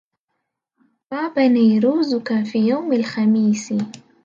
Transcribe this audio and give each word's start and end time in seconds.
طاب 1.09 1.39
نيروزك 1.39 2.43
في 2.43 2.59
يوم 2.59 2.93
الخميس 2.93 3.73